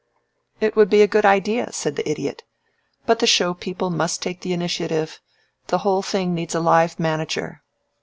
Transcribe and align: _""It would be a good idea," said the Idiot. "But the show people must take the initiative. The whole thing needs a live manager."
_""It 0.59 0.75
would 0.75 0.89
be 0.89 1.03
a 1.03 1.07
good 1.07 1.27
idea," 1.27 1.71
said 1.71 1.95
the 1.95 2.09
Idiot. 2.09 2.43
"But 3.05 3.19
the 3.19 3.27
show 3.27 3.53
people 3.53 3.91
must 3.91 4.19
take 4.19 4.41
the 4.41 4.51
initiative. 4.51 5.19
The 5.67 5.77
whole 5.85 6.01
thing 6.01 6.33
needs 6.33 6.55
a 6.55 6.59
live 6.59 6.99
manager." 6.99 7.61